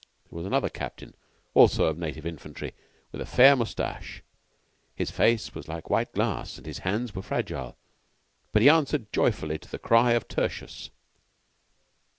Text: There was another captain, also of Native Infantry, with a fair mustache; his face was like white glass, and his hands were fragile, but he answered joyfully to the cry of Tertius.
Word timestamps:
There 0.31 0.37
was 0.37 0.47
another 0.47 0.69
captain, 0.71 1.13
also 1.53 1.85
of 1.85 1.99
Native 1.99 2.25
Infantry, 2.25 2.73
with 3.11 3.21
a 3.21 3.25
fair 3.27 3.55
mustache; 3.55 4.23
his 4.95 5.11
face 5.11 5.53
was 5.53 5.67
like 5.67 5.91
white 5.91 6.11
glass, 6.13 6.57
and 6.57 6.65
his 6.65 6.79
hands 6.79 7.13
were 7.13 7.21
fragile, 7.21 7.77
but 8.51 8.63
he 8.63 8.67
answered 8.69 9.13
joyfully 9.13 9.59
to 9.59 9.69
the 9.69 9.77
cry 9.77 10.13
of 10.13 10.27
Tertius. 10.27 10.89